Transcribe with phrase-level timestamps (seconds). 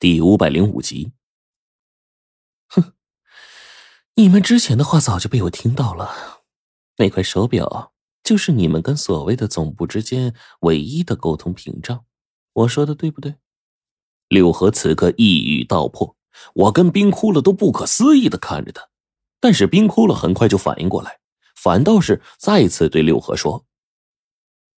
[0.00, 1.12] 第五百零五集。
[2.68, 2.94] 哼，
[4.14, 6.40] 你们之前的话早就被我听到了。
[6.96, 7.92] 那块手表
[8.24, 12.06] 就是你们跟所谓的总部之间唯一的沟通屏障。
[12.54, 13.34] 我说的对不对？
[14.28, 16.16] 六合此刻一语道破，
[16.54, 18.88] 我跟冰窟窿都不可思议的看着他，
[19.38, 21.20] 但是冰窟窿很快就反应过来，
[21.54, 23.66] 反倒是再次对六合说：“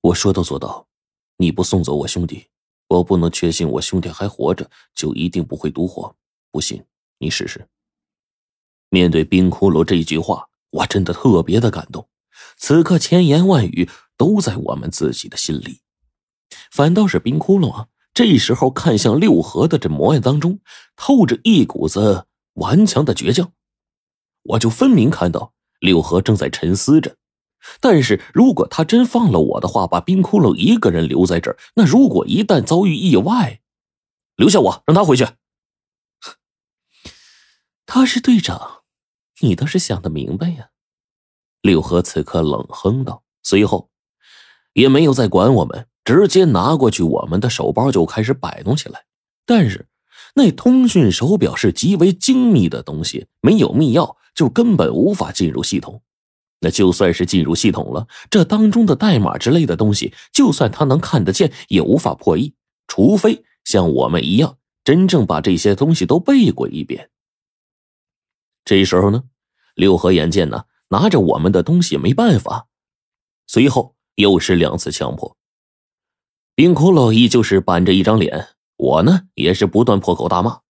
[0.00, 0.86] 我说到做到，
[1.38, 2.46] 你不送走我兄弟。”
[2.88, 6.16] 我不能确信我兄弟还活着，就一定不会独活。
[6.50, 6.82] 不信
[7.18, 7.68] 你试试。
[8.88, 12.08] 面对冰骷髅这一句话，我真的特别的感动。
[12.56, 15.80] 此刻千言万语都在我们自己的心里，
[16.70, 20.60] 反倒是冰窟窿啊，这时候看向六合的这模样当中，
[20.96, 23.52] 透着一股子顽强的倔强。
[24.44, 27.17] 我就分明看到六合正在沉思着。
[27.80, 33.60] 但是如果他真放了我的话，把冰窟窿一个人留在这儿，那如果一旦遭遇意外，
[34.36, 35.26] 留下我，让他回去。
[37.86, 38.82] 他是队长，
[39.40, 40.70] 你倒是想的明白呀。
[41.62, 43.90] 六合此刻冷哼道，随后
[44.74, 49.04] 也没有再管我们，直接拿过去我们的手包就开始摆弄起来。
[49.44, 49.88] 但是
[50.34, 56.02] 那通讯手表是极为精密的东西，没有密钥就根本无法进入系统。
[56.60, 62.54] 那就算是进入系统了，这当中的代码之类的东西，就算他能看得见，也无法破译，
[62.86, 67.10] 除非像我们一样，真正把这些东西都背过一遍。
[68.64, 69.24] 这时候呢，
[69.74, 72.66] 六合眼见呢，拿着我们的东西没办法，
[73.46, 75.36] 随后又是两次强迫。
[76.54, 80.60] 冰骷髅依旧是板着一张脸，我呢也是不断破口大骂。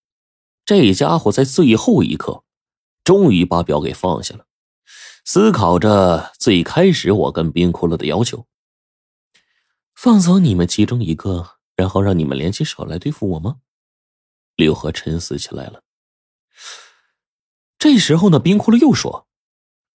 [0.63, 2.43] 这家伙在最后一刻，
[3.03, 4.45] 终于把表给放下了。
[5.31, 8.47] 思考着最开始我跟冰骷髅的要求，
[9.93, 13.57] 放走你们其中一个，然后让你们联起手来对付我吗？
[14.55, 15.83] 六合沉思起来了。
[17.77, 19.27] 这时候呢，冰骷髅又说：“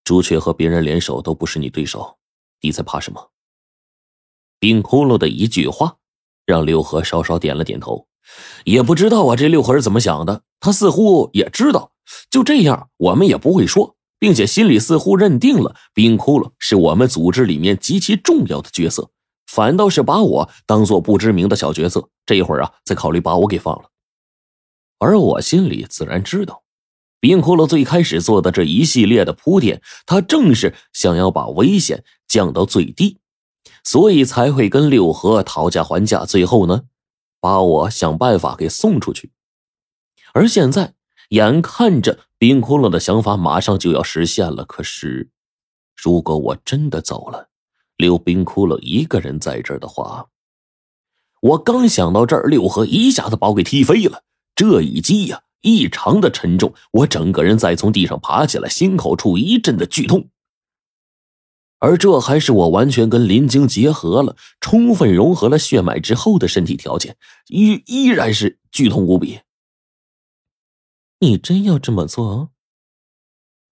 [0.04, 2.16] 朱雀和别人联手都不是你对手，
[2.60, 3.32] 你在怕什么？”
[4.60, 5.96] 冰骷髅的一句话，
[6.46, 8.06] 让六合稍稍点了点头。
[8.62, 10.44] 也不知道啊，这六合是怎么想的？
[10.60, 11.90] 他似乎也知道，
[12.30, 13.93] 就这样，我们也不会说。
[14.24, 19.10] 并且心里似乎认定了冰窟窿是我们组织里面极其重要的角色，
[19.46, 22.08] 反倒是把我当做不知名的小角色。
[22.24, 23.90] 这一会儿啊，再考虑把我给放了。
[24.98, 26.62] 而我心里自然知道，
[27.20, 33.18] 冰窟窿最开始做的这一系列的铺垫，他正是想要把危险降到最低，
[33.84, 36.84] 所以才会跟六合讨价还价，最后呢，
[37.40, 39.32] 把我想办法给送出去。
[40.32, 40.94] 而现在。
[41.30, 45.30] 眼看着冰窟窿的想法马上就要实现了，可是，
[45.96, 47.48] 如果我真的走了，
[47.96, 50.26] 留冰窟窿一个人在这儿的话，
[51.40, 54.24] 我刚想到这儿，六合一下子把我给踢飞了。
[54.54, 60.28] 这一击呀，异常的沉重，我整个人再从地上爬起来，心口处一阵的剧痛。
[61.78, 67.16] 而这还是我完全跟林晶结合了，充分融合了血脉之后的身体条件，
[67.48, 69.40] 依依然是剧痛无比。
[71.24, 72.50] 你真要这么做？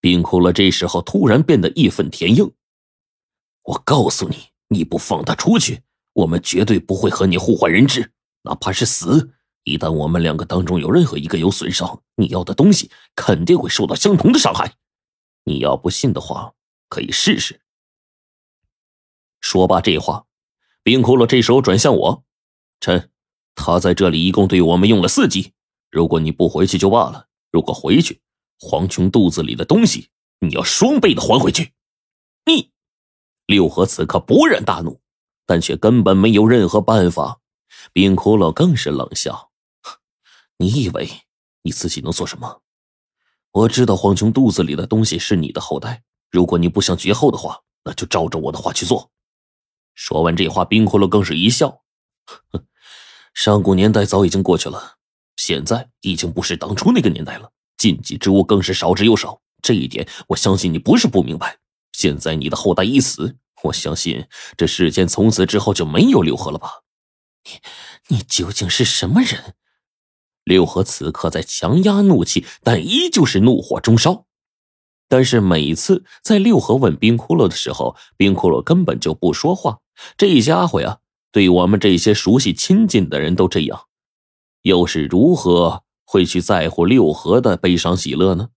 [0.01, 2.55] 冰窟窿这时候突然变得义愤填膺。
[3.65, 4.37] 我告诉你，
[4.69, 5.83] 你不放他出去，
[6.15, 8.15] 我们绝对不会和你互换人质，
[8.45, 9.35] 哪怕是死。
[9.65, 14.77] 一旦我们两个当中有任何一个有损伤，你要的东西肯定会受到相同的伤害。
[15.45, 16.55] 你要不信的话，
[16.89, 17.61] 可以试试。
[19.43, 20.25] 说罢这话，
[20.83, 22.25] 冰窟窿这时候转向我，
[22.81, 23.11] 臣，
[23.55, 25.53] 他在这里一共对我们用了四击，
[25.91, 27.29] 如果你不回去就罢了。
[27.53, 28.21] 如果回去，
[28.59, 30.09] 黄琼肚子里的东西，
[30.41, 31.75] 你要双倍的还回去。
[32.47, 32.73] 你，
[33.47, 35.01] 六合此刻勃然大怒，
[35.45, 37.41] 但却根本没有任何办法。
[37.93, 39.51] 冰骷髅更是冷笑
[40.57, 41.09] ：“你以为
[41.63, 42.63] 你自己能做什么？
[43.51, 46.03] 我知道黄琼肚子里的东西是你的后代。
[46.31, 49.11] 如果你不想绝后的话，那就照着我的话去做。”
[49.95, 51.83] 说完这话，冰骷髅更是一笑
[53.35, 54.97] ：“上古年代早已经过去了。”
[55.37, 59.41] 现在已经不是当初那个年代了，禁忌之物更是少之又少。
[59.63, 61.59] 这一点，我相信你不是不明白。
[61.93, 64.27] 现在你的后代一死，我相信
[64.57, 66.83] 这世间从此之后就没有六合了吧？
[67.45, 69.55] 你你究竟是什么人？
[70.45, 74.27] 六合此刻在强压怒气，但依旧是怒火中烧。
[75.09, 79.79] 但是每次在六合问冰骷髅的时候，冰骷髅根本就不说话。
[80.17, 80.99] 这家伙呀，
[81.31, 83.87] 对我们这些熟悉亲近的人都这样。
[84.63, 88.51] 又是如何会去在乎六合的悲伤喜乐呢？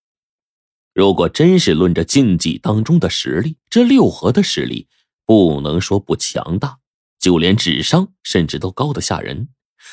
[0.93, 4.87] 如果真是论着竞技当中的实力，这六合的实力
[5.25, 6.79] 不能说不强大，
[7.19, 9.49] 就连智商甚至都高的吓人。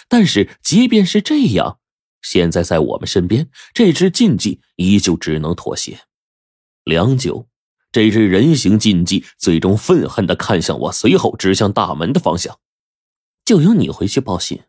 [0.08, 1.80] 但是即便是这样，
[2.22, 6.02] 现在在我们身边，这只禁忌依旧只能妥协。
[6.84, 7.48] 良久，
[7.90, 12.58] 这只人形禁忌最终愤恨的看向我，随后指向大门的方向
[13.44, 14.62] ：“就由你回去报信，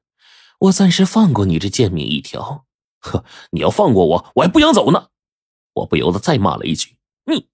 [0.60, 2.66] 我暂时放过你这贱命一条。”
[3.02, 5.08] 呵，你要放过我，我还不想走呢！
[5.74, 6.96] 我不由得再骂了一句
[7.30, 7.48] ：“你！”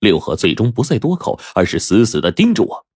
[0.00, 2.86] 六合最终不再多口，而是死死的盯着我。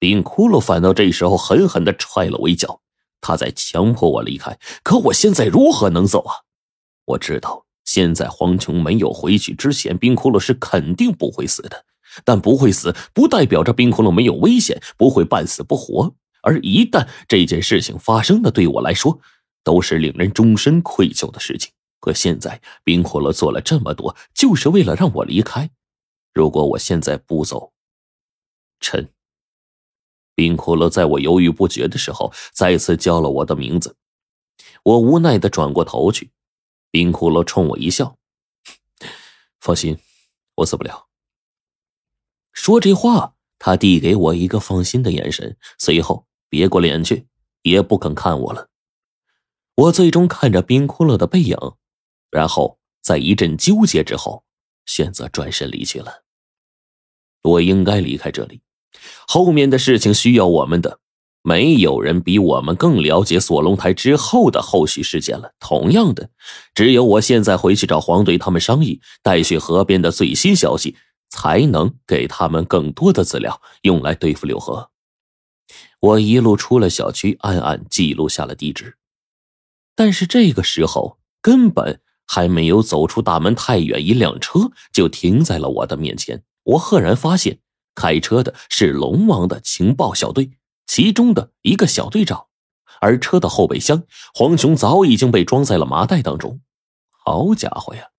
[0.00, 2.80] 冰窟窿反倒这时候狠狠的踹了我一脚，
[3.20, 4.58] 他在强迫我离开。
[4.82, 6.34] 可我现在如何能走啊？
[7.04, 11.84] 我知道现在黄琼没有回去之前，冰窟窿是肯定不会死的。
[12.24, 16.14] 但不会死，不代表着冰窟窿没有危险，不会半死不活。
[16.48, 19.20] 而一旦这件事情发生了，对我来说
[19.62, 21.70] 都是令人终身愧疚的事情。
[22.00, 25.68] 可现在冰窟窿做了这么多，就是为了让我离开。
[26.32, 27.74] 如果我现在不走，
[28.80, 29.12] 陈。
[30.34, 33.96] 冰骷髅在我犹豫不决的时候，再次叫了我的名字。
[34.84, 36.30] 我无奈的转过头去，
[36.90, 38.16] 冰骷髅冲我一笑
[39.60, 39.98] ：“放心，
[40.54, 41.08] 我死不了。”
[42.54, 47.26] 说这话，他递给我一个放心的眼神，随后别过脸去，
[47.62, 48.68] 也不肯看我了。
[49.74, 51.56] 我最终看着冰骷髅的背影，
[52.30, 54.44] 然后在一阵纠结之后，
[54.86, 56.24] 选择转身离去了。
[57.42, 58.60] 我应该离开这里。
[59.26, 60.98] 后面的事情需要我们的，
[61.42, 65.52] 没有人比我们更了解锁龙台之后的后续事件了。
[65.60, 66.30] 同样的，
[66.74, 70.96] 只有我现在回去找黄队他们商议带去河边的最新消息，
[71.30, 74.90] 才能给他们更多的资料，用来对付柳河。
[76.00, 78.96] 我一路出了小区，暗暗记录下了地址。
[79.94, 86.42] 但是这个时候，根本还没有走出大门太远，一辆车就停在了我的面前。
[86.64, 87.58] 我赫然发现。
[87.94, 90.52] 开车的是龙王的情报小队，
[90.86, 92.46] 其中的一个小队长，
[93.00, 96.60] 而车的后备箱，黄雄早已经被装在了麻袋当中。
[97.10, 98.10] 好家伙呀！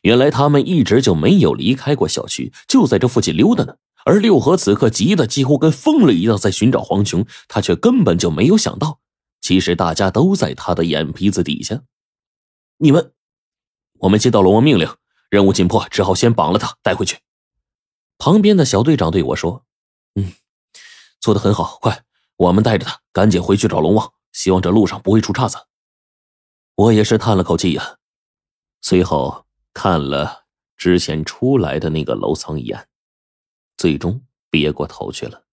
[0.00, 3.76] 原来他们一直就没有离开过小区，就在这附近溜达呢。
[4.06, 9.00] 而六合此刻急得几乎跟疯了一样，在寻找黄琼，他却根本就没有想到，
[9.40, 11.82] 其实大家都在他的眼皮子底下。
[12.76, 13.12] 你们，
[13.98, 14.88] 我们接到龙王命令，
[15.28, 17.18] 任务紧迫，只好先绑了他，带回去。
[18.16, 19.64] 旁边的小队长对我说
[20.14, 20.34] ：“嗯，
[21.20, 22.04] 做的很好，快，
[22.36, 25.58] 我们带着他赶紧回去找龙王，希望这路上不会出岔子。”
[26.76, 27.96] 我也是叹了口气呀，
[28.82, 30.44] 随后看了
[30.76, 32.86] 之前出来的那个楼层一眼，
[33.76, 34.20] 最终
[34.50, 35.45] 别过头去了。